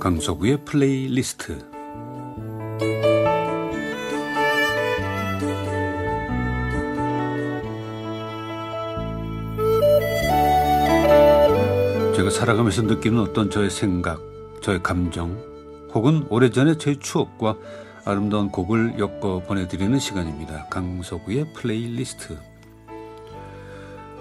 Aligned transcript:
강석우의 0.00 0.64
플레이리스트 0.64 1.58
제가 12.16 12.30
살아가면서 12.30 12.82
느끼는 12.82 13.20
어떤 13.20 13.50
저의 13.50 13.68
생각, 13.68 14.18
저의 14.62 14.82
감정, 14.82 15.36
혹은 15.92 16.24
오래전의 16.30 16.78
제 16.78 16.98
추억과 16.98 17.56
아름다운 18.06 18.48
곡을 18.48 18.98
엮어 18.98 19.40
보내드리는 19.40 19.98
시간입니다. 19.98 20.66
강석우의 20.70 21.52
플레이리스트. 21.52 22.38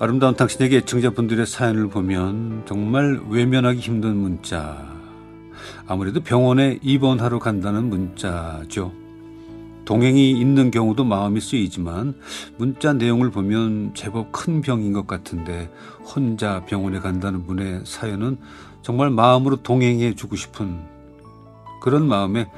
아름다운 0.00 0.34
당신에게 0.34 0.78
애청자분들의 0.78 1.46
사연을 1.46 1.90
보면 1.90 2.64
정말 2.66 3.20
외면하기 3.28 3.78
힘든 3.78 4.16
문자. 4.16 4.89
아무래도 5.86 6.20
병원에 6.20 6.78
입원하러 6.82 7.38
간다는 7.38 7.90
문자죠. 7.90 8.92
동행이 9.84 10.32
있는 10.32 10.70
경우도 10.70 11.04
마음이 11.04 11.40
쓰이지만 11.40 12.14
문자 12.58 12.92
내용을 12.92 13.30
보면 13.30 13.92
제법 13.94 14.30
큰 14.30 14.60
병인 14.60 14.92
것 14.92 15.06
같은데 15.06 15.68
혼자 16.04 16.64
병원에 16.64 17.00
간다는 17.00 17.44
분의 17.46 17.82
사연은 17.84 18.38
정말 18.82 19.10
마음으로 19.10 19.62
동행해 19.62 20.14
주고 20.14 20.36
싶은 20.36 20.78
그런 21.80 22.06
마음에 22.06 22.48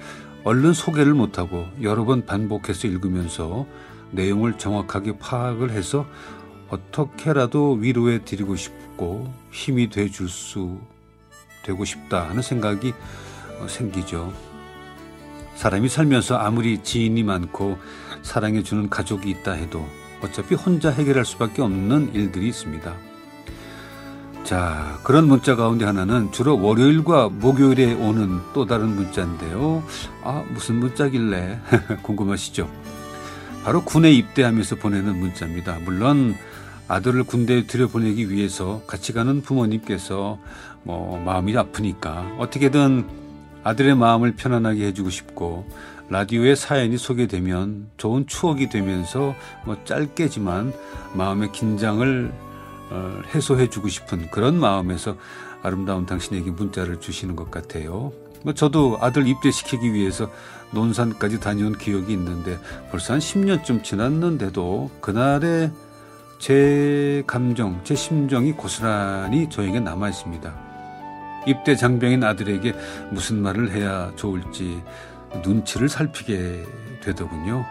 얼른 0.45 0.75
소개를 0.75 1.15
못하고 1.15 1.67
여러 1.81 2.05
번 2.05 2.27
반복해서 2.27 2.87
읽으면서 2.89 3.67
내용을 4.11 4.59
정확하게 4.59 5.19
파악을 5.19 5.71
해서 5.71 6.05
어떻게라도 6.69 7.75
위로해 7.75 8.25
드리고 8.25 8.57
싶고 8.57 9.33
힘이 9.51 9.89
돼 9.89 10.09
줄 10.11 10.29
수 10.29 10.79
되고 11.63 11.85
싶다 11.85 12.29
하는 12.29 12.43
생각이 12.43 12.93
어, 13.61 13.67
생기죠. 13.69 14.33
사람이 15.55 15.89
살면서 15.89 16.37
아무리 16.37 16.83
지인이 16.83 17.23
많고 17.23 17.79
사랑해주는 18.23 18.89
가족이 18.89 19.31
있다 19.31 19.53
해도 19.53 19.87
어차피 20.23 20.55
혼자 20.55 20.91
해결할 20.91 21.25
수밖에 21.25 21.63
없는 21.63 22.15
일들이 22.15 22.49
있습니다. 22.49 22.95
자, 24.45 24.99
그런 25.05 25.29
문자 25.29 25.55
가운데 25.55 25.85
하나는 25.85 26.33
주로 26.33 26.61
월요일과 26.61 27.29
목요일에 27.29 27.95
오는 27.95 28.41
또 28.53 28.67
다른 28.67 28.89
문자인데요. 28.89 29.83
아, 30.25 30.45
무슨 30.51 30.77
문자길래 30.77 31.61
궁금하시죠? 32.03 32.69
바로 33.65 33.85
군에 33.85 34.11
입대하면서 34.11 34.77
보내는 34.77 35.19
문자입니다. 35.19 35.79
물론 35.85 36.35
아들을 36.89 37.25
군대에 37.25 37.67
들여보내기 37.67 38.31
위해서 38.31 38.83
같이 38.87 39.13
가는 39.13 39.43
부모님께서 39.43 40.39
뭐 40.83 41.19
마음이 41.19 41.57
아프니까 41.57 42.35
어떻게든 42.39 43.07
아들의 43.65 43.95
마음을 43.95 44.35
편안하게 44.35 44.87
해주고 44.87 45.11
싶고 45.11 45.67
라디오에 46.09 46.55
사연이 46.55 46.99
소개되면 46.99 47.91
좋은 47.97 48.27
추억이 48.27 48.69
되면서 48.69 49.35
뭐 49.65 49.77
짧게지만 49.85 50.73
마음의 51.15 51.53
긴장을 51.53 52.33
어, 52.91 53.23
해소해주고 53.35 53.89
싶은 53.89 54.31
그런 54.31 54.59
마음에서 54.59 55.17
아름다운 55.63 56.05
당신에게 56.05 56.51
문자를 56.51 57.01
주시는 57.01 57.37
것 57.37 57.51
같아요. 57.51 58.13
뭐 58.43 58.53
저도 58.53 58.99
아들 59.01 59.27
입대시키기 59.27 59.95
위해서 59.95 60.29
논산까지 60.73 61.41
다녀온 61.41 61.79
기억이 61.79 62.13
있는데 62.13 62.59
벌써 62.91 63.15
한 63.15 63.21
10년쯤 63.21 63.85
지났는데도 63.85 64.91
그날의 65.01 65.71
제 66.43 67.23
감정, 67.25 67.81
제 67.85 67.95
심정이 67.95 68.51
고스란히 68.51 69.49
저에게 69.49 69.79
남아 69.79 70.09
있습니다. 70.09 70.53
입대 71.47 71.77
장병인 71.77 72.25
아들에게 72.25 72.75
무슨 73.13 73.41
말을 73.41 73.71
해야 73.71 74.11
좋을지 74.17 74.83
눈치를 75.45 75.89
살피게 75.89 76.65
되더군요. 77.01 77.65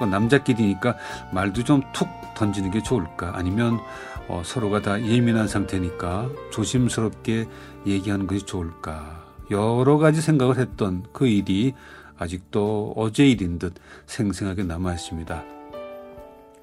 또 0.00 0.06
남자끼리니까 0.06 0.96
말도 1.32 1.62
좀 1.62 1.82
툭 1.92 2.08
던지는 2.34 2.72
게 2.72 2.82
좋을까? 2.82 3.30
아니면 3.36 3.78
어, 4.26 4.42
서로가 4.44 4.82
다 4.82 5.00
예민한 5.00 5.46
상태니까 5.46 6.28
조심스럽게 6.50 7.46
얘기하는 7.86 8.26
것이 8.26 8.44
좋을까? 8.44 9.24
여러 9.52 9.98
가지 9.98 10.20
생각을 10.20 10.58
했던 10.58 11.04
그 11.12 11.28
일이 11.28 11.74
아직도 12.18 12.94
어제 12.96 13.24
일인 13.24 13.60
듯 13.60 13.74
생생하게 14.06 14.64
남아 14.64 14.94
있습니다. 14.94 15.55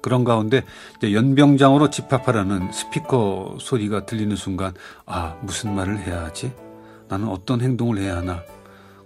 그런 0.04 0.22
가운데 0.22 0.64
연병장으로 1.02 1.88
집합하라는 1.88 2.70
스피커 2.72 3.56
소리가 3.58 4.04
들리는 4.04 4.36
순간 4.36 4.74
아 5.06 5.34
무슨 5.40 5.74
말을 5.74 5.98
해야 5.98 6.24
하지? 6.24 6.52
나는 7.08 7.28
어떤 7.28 7.62
행동을 7.62 7.96
해야 7.96 8.18
하나? 8.18 8.42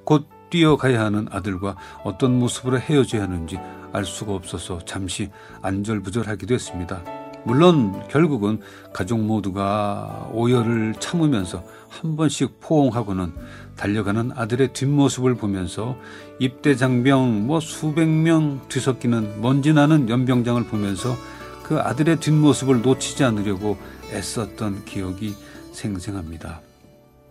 곧 0.02 0.26
뛰어가야 0.50 1.04
하는 1.04 1.28
아들과 1.30 1.76
어떤 2.02 2.36
모습으로 2.40 2.80
헤어져야 2.80 3.22
하는지 3.22 3.60
알 3.92 4.04
수가 4.04 4.32
없어서 4.32 4.80
잠시 4.80 5.30
안절부절하기도 5.62 6.52
했습니다. 6.52 7.17
물론 7.44 8.06
결국은 8.08 8.60
가족 8.92 9.20
모두가 9.20 10.28
오열을 10.32 10.94
참으면서 10.98 11.64
한 11.88 12.16
번씩 12.16 12.60
포옹하고는 12.60 13.32
달려가는 13.76 14.32
아들의 14.34 14.72
뒷모습을 14.72 15.36
보면서 15.36 15.96
입대 16.38 16.74
장병 16.74 17.46
뭐 17.46 17.60
수백 17.60 18.06
명 18.08 18.60
뒤섞이는 18.68 19.40
먼지 19.40 19.72
나는 19.72 20.08
연병장을 20.08 20.62
보면서 20.64 21.16
그 21.62 21.78
아들의 21.78 22.20
뒷모습을 22.20 22.82
놓치지 22.82 23.24
않으려고 23.24 23.78
애썼던 24.12 24.84
기억이 24.84 25.34
생생합니다. 25.72 26.60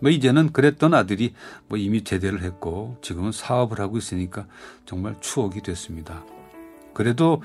뭐 0.00 0.10
이제는 0.10 0.52
그랬던 0.52 0.94
아들이 0.94 1.34
뭐 1.66 1.76
이미 1.76 2.04
제대를 2.04 2.42
했고 2.42 2.96
지금은 3.02 3.32
사업을 3.32 3.80
하고 3.80 3.98
있으니까 3.98 4.46
정말 4.86 5.16
추억이 5.20 5.60
됐습니다. 5.60 6.24
그래도 6.94 7.42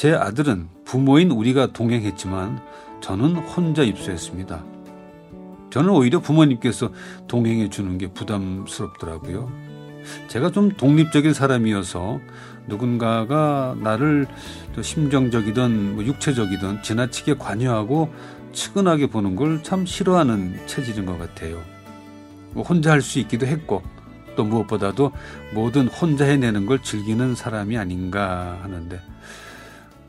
제 0.00 0.14
아들은 0.14 0.70
부모인 0.86 1.30
우리가 1.30 1.74
동행했지만 1.74 2.62
저는 3.02 3.36
혼자 3.36 3.82
입소했습니다. 3.82 4.64
저는 5.68 5.90
오히려 5.90 6.20
부모님께서 6.20 6.90
동행해 7.28 7.68
주는 7.68 7.98
게 7.98 8.06
부담스럽더라고요. 8.06 9.52
제가 10.28 10.52
좀 10.52 10.70
독립적인 10.70 11.34
사람이어서 11.34 12.18
누군가가 12.66 13.76
나를 13.78 14.26
심정적이든 14.80 15.96
뭐 15.96 16.04
육체적이든 16.06 16.82
지나치게 16.82 17.34
관여하고 17.34 18.10
측은하게 18.54 19.08
보는 19.08 19.36
걸 19.36 19.62
참 19.62 19.84
싫어하는 19.84 20.66
체질인 20.66 21.04
것 21.04 21.18
같아요. 21.18 21.60
뭐 22.52 22.64
혼자 22.64 22.90
할 22.90 23.02
수 23.02 23.18
있기도 23.18 23.44
했고 23.44 23.82
또 24.34 24.44
무엇보다도 24.44 25.12
뭐든 25.52 25.88
혼자 25.88 26.24
해내는 26.24 26.64
걸 26.64 26.82
즐기는 26.82 27.34
사람이 27.34 27.76
아닌가 27.76 28.58
하는데 28.62 28.98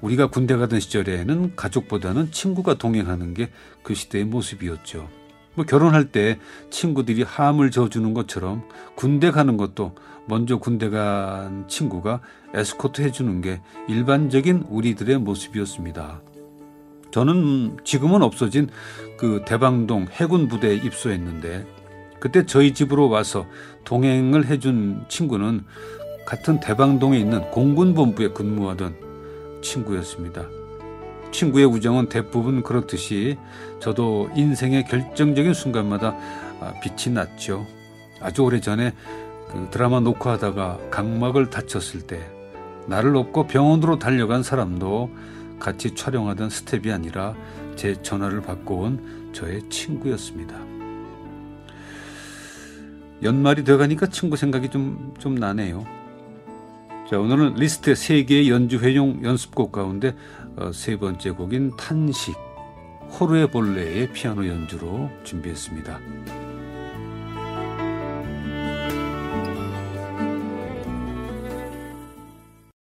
우리가 0.01 0.27
군대 0.27 0.55
가던 0.55 0.79
시절에는 0.79 1.55
가족보다는 1.55 2.31
친구가 2.31 2.75
동행하는 2.75 3.33
게 3.33 3.49
그 3.83 3.93
시대의 3.93 4.25
모습이었죠. 4.25 5.09
뭐 5.55 5.65
결혼할 5.65 6.11
때 6.11 6.39
친구들이 6.69 7.23
함을 7.23 7.71
져주는 7.71 8.13
것처럼 8.13 8.63
군대 8.95 9.31
가는 9.31 9.57
것도 9.57 9.95
먼저 10.27 10.57
군대 10.57 10.89
간 10.89 11.67
친구가 11.67 12.21
에스코트 12.53 13.01
해주는 13.01 13.41
게 13.41 13.61
일반적인 13.89 14.65
우리들의 14.69 15.17
모습이었습니다. 15.17 16.21
저는 17.11 17.79
지금은 17.83 18.21
없어진 18.21 18.69
그 19.17 19.43
대방동 19.45 20.07
해군 20.11 20.47
부대에 20.47 20.75
입소했는데 20.75 21.65
그때 22.21 22.45
저희 22.45 22.73
집으로 22.73 23.09
와서 23.09 23.45
동행을 23.83 24.45
해준 24.45 25.03
친구는 25.09 25.65
같은 26.25 26.59
대방동에 26.61 27.19
있는 27.19 27.41
공군본부에 27.51 28.29
근무하던 28.29 29.10
친구였습니다. 29.61 30.47
친구의 31.31 31.65
우정은 31.65 32.09
대부분 32.09 32.61
그렇듯이 32.61 33.37
저도 33.79 34.29
인생의 34.35 34.85
결정적인 34.85 35.53
순간마다 35.53 36.15
아, 36.59 36.73
빛이 36.83 37.13
났죠. 37.13 37.65
아주 38.19 38.43
오래전에 38.43 38.93
그 39.49 39.67
드라마 39.71 39.99
녹화하다가 39.99 40.79
각막을 40.91 41.49
다쳤을 41.49 42.01
때 42.01 42.19
나를 42.87 43.15
업고 43.15 43.47
병원으로 43.47 43.99
달려간 43.99 44.43
사람도 44.43 45.11
같이 45.59 45.95
촬영하던 45.95 46.49
스텝이 46.49 46.91
아니라 46.91 47.35
제 47.75 48.01
전화를 48.01 48.41
받고 48.41 48.75
온 48.79 49.31
저의 49.33 49.61
친구였습니다. 49.69 50.55
연말이 53.23 53.63
돼가니까 53.63 54.07
친구 54.07 54.35
생각이 54.35 54.69
좀, 54.69 55.13
좀 55.19 55.35
나네요. 55.35 56.00
자, 57.11 57.19
오늘은 57.19 57.55
리스트의 57.55 57.97
세 57.97 58.23
개의 58.23 58.49
연주 58.49 58.77
회용 58.77 59.21
연습곡 59.21 59.73
가운데 59.73 60.15
어, 60.55 60.71
세 60.71 60.95
번째 60.95 61.31
곡인 61.31 61.75
탄식, 61.75 62.33
호르의 63.19 63.51
볼레의 63.51 64.13
피아노 64.13 64.47
연주로 64.47 65.09
준비했습니다. 65.25 65.99